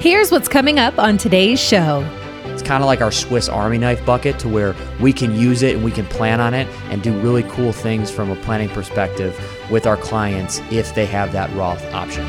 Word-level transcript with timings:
Here's 0.00 0.30
what's 0.30 0.48
coming 0.48 0.78
up 0.78 0.98
on 0.98 1.18
today's 1.18 1.60
show. 1.60 2.00
It's 2.46 2.62
kind 2.62 2.82
of 2.82 2.86
like 2.86 3.02
our 3.02 3.12
Swiss 3.12 3.50
Army 3.50 3.76
knife 3.76 4.02
bucket 4.06 4.38
to 4.38 4.48
where 4.48 4.74
we 4.98 5.12
can 5.12 5.34
use 5.34 5.62
it 5.62 5.74
and 5.76 5.84
we 5.84 5.90
can 5.90 6.06
plan 6.06 6.40
on 6.40 6.54
it 6.54 6.66
and 6.88 7.02
do 7.02 7.12
really 7.20 7.42
cool 7.42 7.70
things 7.70 8.10
from 8.10 8.30
a 8.30 8.36
planning 8.36 8.70
perspective 8.70 9.38
with 9.70 9.86
our 9.86 9.98
clients 9.98 10.62
if 10.70 10.94
they 10.94 11.04
have 11.04 11.32
that 11.32 11.54
Roth 11.54 11.84
option. 11.92 12.24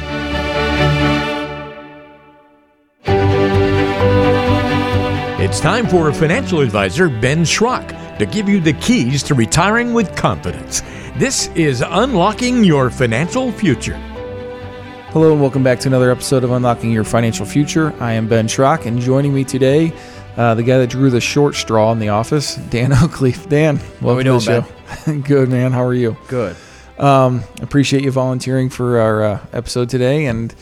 It's 5.41 5.61
time 5.61 5.87
for 5.87 6.11
financial 6.11 6.59
advisor 6.59 7.07
Ben 7.07 7.43
Schrock 7.43 8.17
to 8.17 8.25
give 8.25 8.49
you 8.49 8.59
the 8.59 8.73
keys 8.73 9.23
to 9.23 9.33
retiring 9.33 9.93
with 9.93 10.13
confidence. 10.17 10.81
This 11.15 11.47
is 11.55 11.81
Unlocking 11.87 12.65
Your 12.65 12.89
Financial 12.89 13.49
Future. 13.49 14.10
Hello 15.11 15.33
and 15.33 15.41
welcome 15.41 15.61
back 15.61 15.77
to 15.81 15.89
another 15.89 16.09
episode 16.09 16.45
of 16.45 16.51
Unlocking 16.51 16.89
Your 16.89 17.03
Financial 17.03 17.45
Future. 17.45 17.93
I 17.99 18.13
am 18.13 18.29
Ben 18.29 18.47
Schrock, 18.47 18.85
and 18.85 18.97
joining 18.97 19.33
me 19.33 19.43
today, 19.43 19.91
uh, 20.37 20.55
the 20.55 20.63
guy 20.63 20.77
that 20.77 20.89
drew 20.89 21.09
the 21.09 21.19
short 21.19 21.55
straw 21.55 21.91
in 21.91 21.99
the 21.99 22.07
office, 22.07 22.55
Dan 22.69 22.91
Oaklief. 22.93 23.49
Dan, 23.49 23.75
welcome 23.99 24.15
we 24.15 24.23
doing, 24.23 24.39
to 24.39 24.45
the 24.45 25.05
show. 25.05 25.19
Good 25.27 25.49
man. 25.49 25.73
How 25.73 25.83
are 25.83 25.93
you? 25.93 26.15
Good. 26.29 26.55
Um, 26.97 27.43
appreciate 27.61 28.05
you 28.05 28.11
volunteering 28.11 28.69
for 28.69 28.99
our 28.99 29.23
uh, 29.23 29.45
episode 29.51 29.89
today. 29.89 30.27
And 30.27 30.55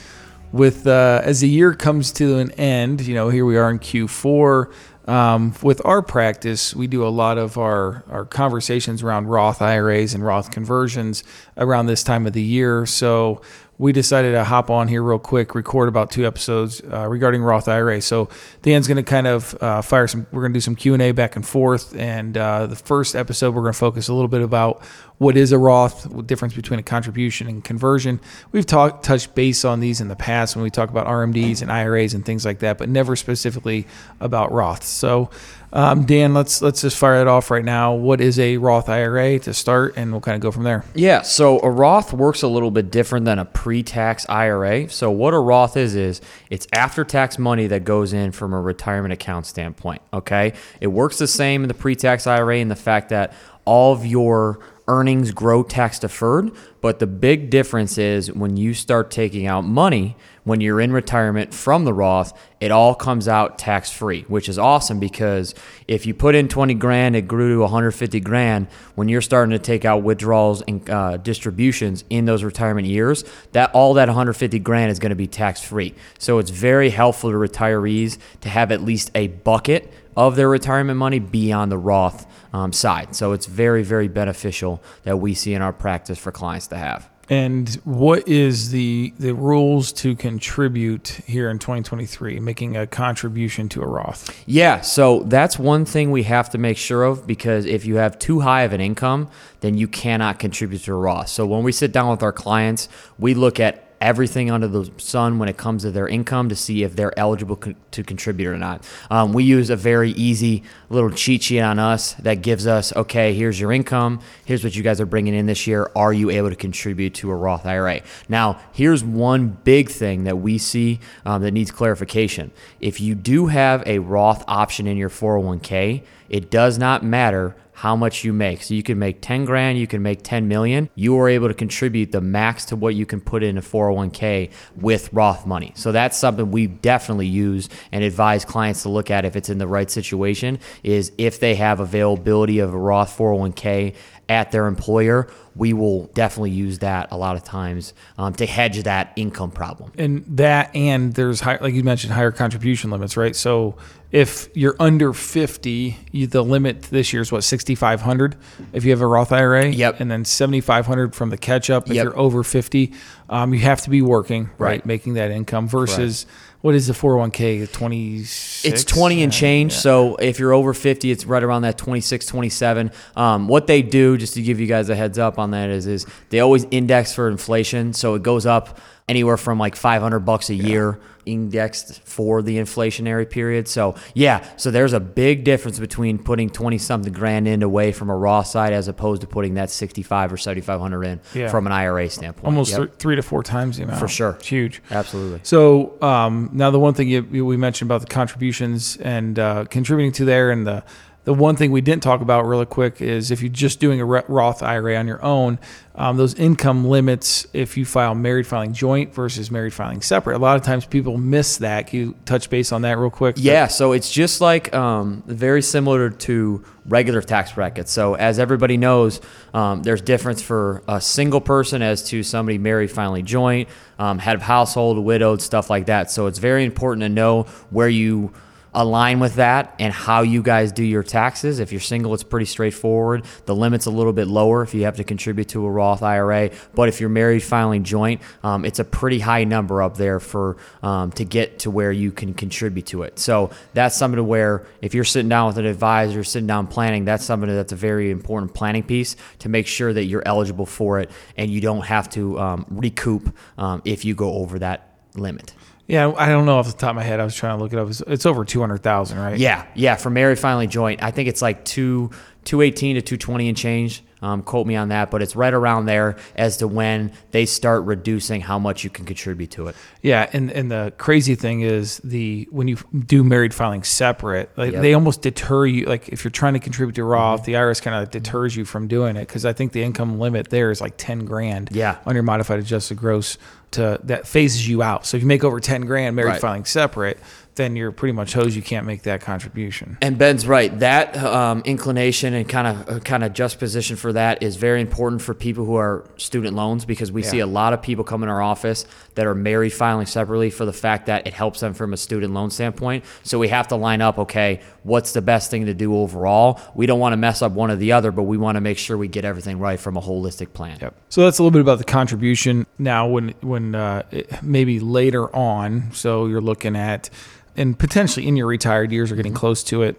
with 0.52 0.88
uh, 0.88 1.22
as 1.24 1.42
the 1.42 1.48
year 1.48 1.76
comes 1.76 2.12
to 2.14 2.40
an 2.40 2.50
end, 2.54 3.02
you 3.02 3.14
know, 3.14 3.30
here 3.30 3.46
we 3.46 3.56
are 3.56 3.70
in 3.70 3.78
Q4. 3.78 4.74
Um, 5.08 5.54
with 5.62 5.80
our 5.86 6.02
practice, 6.02 6.76
we 6.76 6.88
do 6.88 7.06
a 7.06 7.10
lot 7.10 7.38
of 7.38 7.58
our, 7.60 8.04
our 8.10 8.26
conversations 8.26 9.04
around 9.04 9.28
Roth 9.28 9.62
IRAs 9.62 10.16
and 10.16 10.26
Roth 10.26 10.50
conversions 10.50 11.24
around 11.58 11.86
this 11.86 12.04
time 12.04 12.26
of 12.26 12.34
the 12.34 12.42
year. 12.42 12.88
So 12.88 13.42
we 13.80 13.94
decided 13.94 14.34
to 14.34 14.44
hop 14.44 14.70
on 14.70 14.90
here 14.90 15.02
real 15.02 15.18
quick, 15.18 15.56
record 15.56 15.88
about 15.88 16.12
two 16.12 16.28
episodes 16.28 16.82
uh, 16.92 17.08
regarding 17.08 17.42
Roth 17.42 17.70
IRA. 17.70 18.02
So 18.02 18.28
Dan's 18.62 18.90
going 18.90 18.98
to 18.98 19.04
kind 19.04 19.26
of 19.26 19.58
uh, 19.64 19.82
fire 19.82 20.06
some. 20.06 20.28
We're 20.34 20.42
going 20.42 20.52
to 20.52 20.58
do 20.58 20.62
some 20.62 20.76
Q 20.76 20.94
and 20.94 21.02
A 21.02 21.14
back 21.14 21.38
and 21.38 21.48
forth. 21.48 21.96
And 21.96 22.38
uh, 22.38 22.68
the 22.68 22.76
first 22.76 23.16
episode, 23.16 23.56
we're 23.56 23.62
going 23.62 23.74
to 23.74 23.80
focus 23.80 24.10
a 24.10 24.14
little 24.14 24.28
bit 24.28 24.42
about 24.42 24.84
what 25.18 25.38
is 25.38 25.54
a 25.54 25.58
Roth, 25.58 26.04
the 26.04 26.22
difference 26.24 26.54
between 26.54 26.80
a 26.80 26.84
contribution 26.84 27.48
and 27.48 27.64
conversion. 27.64 28.20
We've 28.52 28.66
talked 28.66 29.06
touched 29.06 29.34
base 29.34 29.64
on 29.64 29.80
these 29.80 30.02
in 30.02 30.10
the 30.10 30.16
past 30.16 30.58
when 30.58 30.64
we 30.64 30.70
talk 30.70 30.90
about 30.90 31.08
RMDs 31.08 31.62
and 31.62 31.72
IRAs 31.72 32.14
and 32.14 32.26
things 32.26 32.44
like 32.44 32.60
that, 32.60 32.78
but 32.78 32.90
never 32.90 33.16
specifically 33.16 33.88
about 34.20 34.52
Roths. 34.52 34.84
So 34.84 35.30
um, 35.72 36.06
Dan, 36.06 36.34
let's 36.34 36.62
let's 36.62 36.82
just 36.82 36.98
fire 36.98 37.22
it 37.22 37.28
off 37.28 37.52
right 37.52 37.64
now. 37.64 37.94
What 37.94 38.22
is 38.22 38.40
a 38.40 38.58
Roth 38.58 38.90
IRA 38.90 39.40
to 39.40 39.54
start, 39.54 39.94
and 39.96 40.12
we'll 40.12 40.22
kind 40.22 40.36
of 40.36 40.42
go 40.42 40.52
from 40.52 40.64
there. 40.64 40.84
Yeah, 40.96 41.22
so 41.22 41.60
a 41.60 41.70
Roth 41.70 42.12
works 42.12 42.42
a 42.42 42.48
little 42.48 42.72
bit 42.72 42.92
different 42.92 43.26
than 43.26 43.40
a 43.40 43.46
pre-tax 43.46 44.28
IRA. 44.30 44.90
So 44.90 45.12
what 45.12 45.34
a 45.34 45.40
Roth 45.40 45.78
is 45.78 45.96
is 45.96 46.22
it's 46.50 46.68
after-tax 46.74 47.38
money 47.38 47.68
that 47.68 47.84
goes 47.84 48.14
in 48.14 48.32
from 48.32 48.54
a 48.54 48.62
retirement 48.62 49.14
account 49.14 49.46
standpoint. 49.46 50.02
Okay, 50.14 50.54
it 50.82 50.88
works 50.88 51.18
the 51.18 51.28
same 51.28 51.64
in 51.64 51.68
the 51.68 51.74
pre-tax 51.74 52.26
IRA 52.26 52.58
in 52.58 52.70
the 52.70 52.76
fact 52.76 53.10
that 53.10 53.34
all 53.66 53.94
of 53.94 54.06
your 54.06 54.60
earnings 54.88 55.32
grow 55.32 55.62
tax 55.62 56.00
deferred, 56.00 56.52
but 56.82 56.98
the 56.98 57.06
big 57.06 57.52
difference 57.52 58.00
is 58.00 58.32
when 58.32 58.58
you 58.58 58.74
start 58.74 59.12
taking 59.12 59.46
out 59.46 59.64
money 59.64 60.18
when 60.50 60.62
you're 60.62 60.82
in 60.82 60.92
retirement 60.92 61.54
from 61.54 61.86
the 61.86 61.94
Roth, 61.94 62.34
it 62.60 62.72
all 62.72 62.96
comes 62.96 63.28
out 63.28 63.60
tax 63.60 63.92
free, 63.92 64.24
which 64.24 64.50
is 64.50 64.58
awesome 64.58 65.00
because 65.00 65.54
if 65.88 66.06
you 66.08 66.14
put 66.14 66.34
in 66.34 66.48
20 66.48 66.74
grand, 66.74 67.16
it 67.16 67.28
grew 67.28 67.54
to 67.54 67.62
150 67.62 68.20
grand. 68.20 68.68
When 68.96 69.08
you're 69.08 69.22
starting 69.22 69.52
to 69.52 69.60
take 69.60 69.86
out 69.86 70.02
withdrawals 70.02 70.64
and 70.64 70.90
uh, 70.90 71.18
distributions 71.18 72.04
in 72.10 72.26
those 72.26 72.44
retirement 72.44 72.88
years, 72.88 73.24
that 73.52 73.74
all 73.76 73.94
that 73.94 74.08
150 74.08 74.58
grand 74.60 74.92
is 74.92 74.98
going 74.98 75.12
to 75.12 75.16
be 75.16 75.28
tax 75.28 75.64
free. 75.64 75.94
So 76.18 76.40
it's 76.40 76.50
very 76.50 76.90
helpful 76.90 77.30
to 77.30 77.38
retirees 77.38 78.18
to 78.42 78.50
have 78.50 78.72
at 78.72 78.82
least 78.82 79.12
a 79.14 79.28
bucket 79.28 79.94
of 80.18 80.36
their 80.36 80.50
retirement 80.50 80.98
money 80.98 81.20
be 81.20 81.52
on 81.52 81.70
the 81.70 81.78
Roth 81.78 82.26
um, 82.52 82.74
side. 82.74 83.16
So 83.16 83.34
it's 83.34 83.46
very, 83.46 83.84
very 83.84 84.08
beneficial 84.08 84.82
that 85.04 85.18
we 85.18 85.36
see 85.36 85.54
in 85.54 85.62
our 85.62 85.72
practice 85.72 86.18
for 86.18 86.32
clients 86.32 86.68
to 86.68 86.78
have. 86.78 87.08
And 87.30 87.70
what 87.84 88.28
is 88.28 88.72
the 88.72 89.14
the 89.20 89.34
rules 89.34 89.92
to 89.94 90.16
contribute 90.16 91.08
here 91.28 91.50
in 91.50 91.60
2023, 91.60 92.40
making 92.40 92.76
a 92.76 92.88
contribution 92.88 93.70
to 93.70 93.84
a 93.84 93.88
Roth? 93.88 94.36
Yeah, 94.48 94.82
so 94.82 95.20
that's 95.22 95.60
one 95.60 95.86
thing 95.86 96.10
we 96.10 96.24
have 96.24 96.50
to 96.50 96.58
make 96.58 96.78
sure 96.78 97.04
of 97.04 97.28
because 97.28 97.66
if 97.66 97.86
you 97.86 97.98
have 97.98 98.18
too 98.18 98.40
high 98.40 98.64
of 98.64 98.74
an 98.74 98.82
income, 98.82 99.30
then 99.60 99.78
you 99.78 99.88
cannot 99.88 100.40
contribute 100.40 100.80
to 100.84 100.94
a 100.94 100.98
Roth. 100.98 101.30
So 101.30 101.46
when 101.46 101.64
we 101.64 101.72
sit 101.72 101.92
down 101.92 102.10
with 102.10 102.24
our 102.24 102.34
clients, 102.34 102.90
we 103.20 103.36
look 103.36 103.60
at 103.60 103.89
everything 104.02 104.50
under 104.50 104.68
the 104.68 104.90
sun 104.98 105.40
when 105.40 105.50
it 105.50 105.58
comes 105.58 105.84
to 105.84 105.92
their 105.92 106.08
income 106.08 106.50
to 106.50 106.56
see 106.56 106.84
if 106.84 106.96
they're 106.96 107.18
eligible 107.18 107.58
to 107.92 108.04
contribute 108.04 108.48
or 108.48 108.58
not. 108.58 108.88
Um, 109.10 109.34
we 109.34 109.44
use 109.44 109.70
a 109.70 109.76
very 109.76 110.12
easy 110.12 110.64
little 110.90 111.12
cheat 111.12 111.44
sheet 111.44 111.62
on 111.62 111.80
us 111.80 112.14
that 112.14 112.42
gives 112.42 112.68
us, 112.68 112.96
okay, 112.96 113.34
here's 113.34 113.60
your 113.60 113.72
income, 113.72 114.22
here's 114.46 114.64
what 114.64 114.76
you 114.76 114.84
guys 114.84 115.02
are 115.02 115.06
bringing 115.06 115.34
in 115.34 115.46
this 115.46 115.68
year. 115.68 115.92
Are 115.96 116.14
you 116.14 116.30
able 116.30 116.50
to 116.50 116.56
contribute 116.56 117.14
to 117.16 117.32
a 117.32 117.36
Roth 117.36 117.66
IRA? 117.66 118.02
Now, 118.28 118.60
here's 118.72 119.04
one 119.04 119.50
big 119.50 119.90
thing 119.90 120.24
that 120.24 120.38
we 120.38 120.58
see 120.58 121.00
um, 121.26 121.42
that 121.42 121.52
needs 121.52 121.72
clarification. 121.72 122.52
If 122.80 123.02
you 123.02 123.16
do 123.16 123.48
have 123.48 123.84
a 123.86 124.00
Roth 124.00 124.44
option 124.48 124.88
in 124.88 124.98
your 124.98 125.10
401k, 125.10 126.04
it 126.30 126.52
does 126.52 126.78
not 126.78 127.04
matter 127.04 127.56
how 127.80 127.96
much 127.96 128.26
you 128.26 128.34
make. 128.34 128.62
So 128.62 128.74
you 128.74 128.84
can 128.84 129.00
make 129.00 129.22
10 129.22 129.46
grand, 129.46 129.78
you 129.78 129.88
can 129.88 130.02
make 130.02 130.22
10 130.22 130.50
million. 130.50 130.90
You 130.96 131.18
are 131.18 131.30
able 131.30 131.48
to 131.48 131.54
contribute 131.54 132.12
the 132.12 132.20
max 132.20 132.66
to 132.66 132.76
what 132.76 132.94
you 132.94 133.06
can 133.06 133.22
put 133.22 133.42
in 133.42 133.58
a 133.58 133.62
401k 133.62 134.52
with 134.76 135.14
Roth 135.14 135.46
money. 135.46 135.72
So 135.76 135.94
that's 135.94 136.18
something 136.18 136.52
we 136.52 136.68
definitely 136.68 137.28
use 137.28 137.70
and 137.94 138.04
advise 138.04 138.44
clients 138.44 138.84
to 138.84 138.90
look 138.90 139.10
at 139.10 139.24
if 139.24 139.38
it's 139.38 139.48
in 139.48 139.60
the 139.60 139.68
right 139.68 139.90
situation 139.90 140.60
is 140.84 141.14
if 141.18 141.40
they 141.40 141.56
have 141.56 141.80
availability 141.80 142.60
of 142.60 142.74
a 142.74 142.78
Roth 142.78 143.18
401k 143.18 143.96
at 144.28 144.52
their 144.52 144.68
employer, 144.68 145.30
we 145.56 145.72
will 145.72 146.08
definitely 146.08 146.52
use 146.52 146.80
that 146.80 147.08
a 147.12 147.18
lot 147.18 147.38
of 147.38 147.44
times 147.46 147.94
um, 148.18 148.34
to 148.34 148.46
hedge 148.46 148.84
that 148.84 149.14
income 149.16 149.52
problem. 149.52 149.92
And 149.98 150.26
that, 150.38 150.76
and 150.76 151.14
there's 151.14 151.40
high, 151.40 151.58
like 151.62 151.74
you 151.74 151.84
mentioned, 151.84 152.12
higher 152.12 152.32
contribution 152.32 152.92
limits, 152.92 153.16
right? 153.16 153.36
So 153.36 153.78
if 154.12 154.50
you're 154.56 154.76
under 154.80 155.14
50, 155.14 155.98
you, 156.12 156.26
the 156.28 156.44
limit 156.44 156.84
this 156.84 157.14
year 157.14 157.22
is 157.22 157.32
what 157.32 157.44
6,500 157.44 158.36
if 158.74 158.84
you 158.84 158.90
have 158.92 159.02
a 159.02 159.08
Roth 159.08 159.32
IRA. 159.32 159.68
Yep. 159.68 160.00
And 160.00 160.10
then 160.10 160.26
7,500 160.26 161.14
from 161.14 161.30
the 161.30 161.38
catch 161.38 161.70
up 161.70 161.88
if 161.90 161.94
Yep. 161.96 162.04
you're 162.04 162.18
over 162.18 162.44
50. 162.44 162.92
Um, 163.30 163.54
you 163.54 163.60
have 163.60 163.82
to 163.82 163.90
be 163.92 164.02
working, 164.02 164.46
right? 164.58 164.70
Right. 164.70 164.86
Making 164.86 165.14
that 165.14 165.30
income 165.30 165.68
versus 165.68 166.26
what 166.62 166.74
is 166.74 166.88
the 166.88 166.94
401k? 166.94 167.72
26. 167.72 168.66
It's 168.66 168.84
20 168.84 169.22
and 169.24 169.32
change. 169.32 169.74
yeah. 169.74 169.78
So 169.80 170.16
if 170.16 170.40
you're 170.40 170.54
over 170.54 170.74
50, 170.74 171.12
it's 171.12 171.26
right 171.26 171.44
around 171.44 171.62
that 171.62 171.78
26, 171.78 172.26
27. 172.26 172.92
Um, 173.16 173.48
what 173.48 173.68
they 173.68 173.82
do, 173.84 174.18
just 174.18 174.34
to 174.34 174.42
give 174.42 174.60
you 174.60 174.66
guys 174.68 174.90
a 174.90 174.96
heads 174.96 175.20
up 175.20 175.38
on 175.38 175.52
that, 175.52 175.70
is 175.70 175.86
is 175.88 176.06
they 176.30 176.40
always 176.40 176.66
index 176.72 177.14
for 177.14 177.30
inflation. 177.30 177.94
So 177.94 178.16
it 178.16 178.24
goes 178.24 178.46
up 178.48 178.80
anywhere 179.08 179.38
from 179.38 179.58
like 179.60 179.76
500 179.76 180.20
bucks 180.20 180.50
a 180.50 180.56
year 180.56 181.00
indexed 181.32 182.02
for 182.04 182.42
the 182.42 182.58
inflationary 182.58 183.30
period. 183.30 183.68
So 183.68 183.96
yeah, 184.14 184.48
so 184.58 184.72
there's 184.72 184.94
a 184.94 185.00
big 185.00 185.44
difference 185.44 185.80
between 185.80 186.18
putting 186.20 186.50
20 186.50 186.78
something 186.78 187.14
grand 187.14 187.48
in 187.48 187.64
away 187.64 187.92
from 187.92 188.10
a 188.10 188.16
Roth 188.16 188.48
side 188.48 188.74
as 188.74 188.88
opposed 188.88 189.22
to 189.22 189.28
putting 189.28 189.54
that 189.56 189.70
65 189.70 190.34
or 190.34 190.38
7500 190.38 191.04
in 191.04 191.20
Yeah. 191.34 191.50
from 191.50 191.66
an 191.68 191.72
IRA 191.74 192.10
standpoint. 192.10 192.46
almost 192.46 192.72
Yep. 192.72 192.80
th- 192.80 192.92
three 193.00 193.16
to 193.16 193.22
four 193.22 193.44
times 193.44 193.78
the 193.78 193.84
amount. 193.84 194.00
For 194.00 194.08
sure. 194.08 194.32
It's 194.40 194.48
huge. 194.48 194.82
Absolutely. 194.92 195.40
So 195.44 196.02
um, 196.02 196.50
now 196.54 196.72
the 196.72 196.80
one 196.80 196.94
thing 196.94 197.08
you, 197.10 197.28
you- 197.32 197.46
we 197.46 197.58
mentioned 197.58 197.88
about 197.90 198.02
the 198.02 198.08
contributions 198.08 198.98
and 198.98 199.38
uh, 199.40 199.66
contributing 199.70 200.12
to 200.14 200.26
there, 200.26 200.52
and 200.52 200.66
the 200.68 200.84
the 201.30 201.34
one 201.36 201.56
thing 201.56 201.70
we 201.72 201.80
didn't 201.80 202.02
talk 202.02 202.22
about 202.22 202.48
really 202.48 202.66
quick 202.66 203.04
is 203.04 203.30
if 203.30 203.44
you're 203.44 203.52
just 203.52 203.80
doing 203.80 204.02
a 204.02 204.06
Roth 204.06 204.64
IRA 204.64 204.96
on 204.96 205.06
your 205.06 205.24
own, 205.24 205.60
um, 205.94 206.18
those 206.18 206.34
income 206.34 206.88
limits. 206.88 207.46
If 207.54 207.78
you 207.78 207.86
file 207.86 208.16
married 208.16 208.48
filing 208.48 208.74
joint 208.74 209.14
versus 209.14 209.52
married 209.52 209.76
filing 209.76 210.02
separate, 210.02 210.36
a 210.36 210.40
lot 210.40 210.58
of 210.58 210.64
times 210.64 210.88
people 210.88 211.20
miss 211.20 211.58
that. 211.58 211.86
Can 211.86 212.00
you 212.00 212.16
touch 212.26 212.50
base 212.50 212.72
on 212.72 212.82
that 212.82 212.98
real 212.98 213.12
quick? 213.12 213.36
Yeah, 213.38 213.68
so 213.68 213.92
it's 213.92 214.12
just 214.12 214.42
like 214.42 214.74
um, 214.74 215.22
very 215.28 215.62
similar 215.62 216.10
to 216.10 216.66
regular 216.88 217.22
tax 217.22 217.52
brackets. 217.52 217.92
So 217.92 218.16
as 218.16 218.40
everybody 218.40 218.78
knows, 218.78 219.22
um, 219.54 219.84
there's 219.84 220.02
difference 220.02 220.42
for 220.42 220.82
a 220.88 221.00
single 221.00 221.42
person 221.42 221.84
as 221.84 222.02
to 222.06 222.24
somebody 222.24 222.58
married, 222.58 222.90
filing 222.90 223.26
joint, 223.28 223.70
um, 224.00 224.18
head 224.18 224.34
of 224.36 224.42
household, 224.42 224.98
widowed, 224.98 225.44
stuff 225.44 225.70
like 225.70 225.86
that. 225.86 226.10
So 226.10 226.26
it's 226.26 226.40
very 226.40 226.66
important 226.66 227.04
to 227.04 227.10
know 227.10 227.44
where 227.70 227.88
you 227.88 228.34
align 228.74 229.20
with 229.20 229.36
that 229.36 229.76
and 229.80 229.92
how 229.92 230.22
you 230.22 230.42
guys 230.42 230.72
do 230.72 230.84
your 230.84 231.04
taxes. 231.04 231.60
If 231.60 231.72
you're 231.72 231.82
single, 231.82 232.14
it's 232.14 232.24
pretty 232.24 232.46
straightforward. 232.46 233.26
The 233.46 233.56
limit's 233.56 233.86
a 233.86 233.92
little 233.92 234.14
bit 234.14 234.28
lower 234.28 234.62
if 234.64 234.74
you 234.74 234.84
have 234.84 234.98
to 234.98 235.04
contribute 235.04 235.50
to 235.50 235.66
a 235.66 235.72
Roth 235.72 236.04
IRA. 236.04 236.52
But 236.76 236.90
if 236.90 237.00
you're 237.00 237.10
married 237.10 237.42
filing 237.42 237.84
joint, 237.84 238.22
um, 238.44 238.66
it's 238.66 238.80
a 238.80 238.84
pretty 238.84 239.20
high 239.20 239.44
number 239.44 239.82
up 239.82 239.98
there 239.98 240.20
for 240.20 240.58
um, 240.84 241.12
to 241.14 241.26
get 241.26 241.60
to 241.60 241.72
where 241.72 241.92
you 241.92 242.12
can 242.12 242.34
contribute 242.34 242.86
to 242.88 243.04
it. 243.04 243.20
So 243.20 243.52
that's 243.74 243.96
something 243.96 244.18
to 244.18 244.24
where 244.24 244.66
if 244.82 244.94
you're 244.94 245.04
sitting 245.04 245.30
down 245.30 245.48
with 245.48 245.58
an 245.58 245.66
advisor, 245.66 246.24
sitting 246.24 246.48
down 246.48 246.68
planning, 246.68 247.06
that's 247.06 247.26
something 247.26 247.50
that's 247.50 247.72
a 247.72 247.78
very 247.78 248.12
important 248.12 248.54
planning 248.54 248.84
piece 248.84 249.16
to 249.40 249.50
make 249.50 249.68
sure 249.68 249.92
that 249.94 250.06
you're 250.06 250.24
eligible 250.26 250.66
for 250.66 251.00
it 251.00 251.10
and 251.38 251.50
you 251.50 251.62
don't 251.62 251.86
have 251.86 252.10
to 252.10 252.40
um, 252.40 252.66
recoup 252.70 253.36
um, 253.58 253.82
if 253.86 254.06
you 254.06 254.16
go 254.16 254.34
over 254.34 254.60
that 254.60 254.90
limit. 255.16 255.54
Yeah, 255.90 256.14
I 256.16 256.30
don't 256.30 256.46
know 256.46 256.60
off 256.60 256.68
the 256.68 256.74
top 256.74 256.92
of 256.92 256.98
my 256.98 257.04
head. 257.04 257.20
I 257.20 257.24
was 257.24 257.34
trying 257.34 257.58
to 257.58 257.64
look 257.64 257.74
it 257.74 257.80
up. 257.80 257.90
It's, 257.90 258.26
over 258.28 258.46
two 258.46 258.60
hundred 258.60 258.84
thousand, 258.84 259.18
right? 259.18 259.40
Yeah, 259.40 259.66
yeah. 259.74 259.96
For 259.96 260.12
married 260.12 260.38
filing 260.38 260.70
joint, 260.70 261.02
I 261.02 261.10
think 261.10 261.28
it's 261.28 261.42
like 261.42 261.66
two 261.66 262.12
two 262.46 262.62
eighteen 262.62 262.94
to 262.96 263.02
two 263.02 263.18
twenty 263.18 263.48
and 263.50 263.58
change. 263.58 264.04
Um, 264.22 264.44
quote 264.44 264.68
me 264.68 264.76
on 264.76 264.90
that, 264.90 265.12
but 265.12 265.22
it's 265.22 265.36
right 265.36 265.54
around 265.54 265.86
there 265.86 266.18
as 266.36 266.58
to 266.58 266.68
when 266.68 267.14
they 267.32 267.46
start 267.46 267.84
reducing 267.86 268.42
how 268.42 268.60
much 268.60 268.84
you 268.84 268.90
can 268.90 269.06
contribute 269.06 269.52
to 269.52 269.68
it. 269.68 269.76
Yeah, 270.02 270.30
and 270.34 270.52
and 270.52 270.70
the 270.70 270.92
crazy 270.98 271.36
thing 271.36 271.62
is 271.62 272.00
the 272.04 272.48
when 272.52 272.68
you 272.68 272.78
do 273.06 273.24
married 273.24 273.54
filing 273.54 273.84
separate, 273.84 274.50
like 274.58 274.74
Yep. 274.74 274.82
they 274.82 274.94
almost 274.94 275.22
deter 275.22 275.66
you. 275.66 275.86
Like 275.86 276.10
if 276.10 276.24
you're 276.26 276.32
trying 276.32 276.54
to 276.54 276.60
contribute 276.60 276.96
to 276.96 277.04
Roth, 277.06 277.46
the 277.46 277.54
IRS 277.54 277.82
kind 277.82 277.96
of 278.04 278.12
deters 278.12 278.56
you 278.58 278.66
from 278.66 278.88
doing 278.90 279.16
it 279.16 279.28
because 279.28 279.46
I 279.46 279.54
think 279.54 279.72
the 279.72 279.84
income 279.84 280.20
limit 280.20 280.50
there 280.50 280.70
is 280.72 280.82
like 280.82 280.96
ten 280.98 281.24
grand. 281.26 281.70
Yeah. 281.72 281.98
on 282.06 282.14
your 282.14 282.24
modified 282.24 282.60
adjusted 282.60 282.98
gross 282.98 283.38
to 283.72 284.00
that 284.04 284.28
phases 284.28 284.68
you 284.68 284.82
out. 284.84 285.06
So 285.06 285.16
if 285.16 285.24
you 285.24 285.28
make 285.28 285.44
over 285.46 285.60
ten 285.62 285.82
grand 285.82 286.16
married 286.16 286.32
Right. 286.32 286.42
filing 286.42 286.66
separate, 286.66 287.20
then 287.60 287.76
you're 287.76 287.92
pretty 287.92 288.14
much 288.14 288.34
hosed. 288.34 288.56
You 288.56 288.62
can't 288.62 288.86
make 288.86 289.04
that 289.04 289.20
contribution. 289.20 289.98
And 290.02 290.18
Ben's 290.18 290.48
right. 290.48 290.80
That 290.80 291.18
um, 291.18 291.62
inclination 291.66 292.34
and 292.34 292.48
kind 292.48 292.68
of 292.68 293.04
kind 293.04 293.24
of 293.24 293.34
just 293.34 293.60
position 293.60 293.98
for 293.98 294.14
that 294.14 294.42
is 294.42 294.56
very 294.56 294.80
important 294.80 295.22
for 295.22 295.34
people 295.34 295.66
who 295.66 295.76
are 295.76 296.06
student 296.16 296.56
loans 296.56 296.86
because 296.86 297.12
we 297.12 297.22
see 297.22 297.40
a 297.40 297.46
lot 297.46 297.74
of 297.74 297.82
people 297.82 298.06
come 298.06 298.24
in 298.24 298.30
our 298.30 298.42
office 298.42 298.86
that 299.16 299.28
are 299.28 299.36
married 299.36 299.72
filing 299.72 300.06
separately 300.06 300.50
for 300.50 300.64
the 300.64 300.74
fact 300.74 301.08
that 301.08 301.28
it 301.28 301.34
helps 301.34 301.60
them 301.60 301.74
from 301.74 301.92
a 301.92 301.98
student 301.98 302.34
loan 302.34 302.50
standpoint. 302.50 303.04
So 303.24 303.38
we 303.38 303.50
have 303.50 303.68
to 303.68 303.76
line 303.76 304.02
up. 304.02 304.18
Okay, 304.18 304.62
what's 304.84 305.14
the 305.14 305.22
best 305.22 305.52
thing 305.52 305.66
to 305.66 305.74
do 305.74 305.96
overall? 305.96 306.60
We 306.76 306.86
don't 306.86 307.00
want 307.00 307.14
to 307.14 307.18
mess 307.18 307.42
up 307.42 307.52
one 307.52 307.72
or 307.72 307.76
the 307.76 307.92
other, 307.92 308.12
but 308.12 308.24
we 308.24 308.38
want 308.38 308.56
to 308.56 308.62
make 308.62 308.78
sure 308.78 308.98
we 308.98 309.08
get 309.08 309.26
everything 309.26 309.60
right 309.60 309.80
from 309.80 309.98
a 309.98 310.02
holistic 310.02 310.54
plan. 310.54 310.78
Yep. 310.82 310.96
So 311.10 311.24
that's 311.24 311.40
a 311.40 311.44
little 311.44 311.52
bit 311.52 311.62
about 311.62 311.78
the 311.78 311.84
contribution. 311.84 312.66
Now, 312.78 313.08
when 313.08 313.30
when 313.42 313.76
uh, 313.76 314.04
maybe 314.42 314.80
later 314.80 315.34
on, 315.36 315.92
so 315.94 316.26
you're 316.28 316.42
looking 316.42 316.76
at, 316.76 317.10
and 317.56 317.78
potentially 317.78 318.28
in 318.28 318.36
your 318.38 318.48
retired 318.48 318.92
years 318.92 319.12
or 319.12 319.16
getting 319.16 319.34
close 319.34 319.64
to 319.64 319.84
it. 319.84 319.96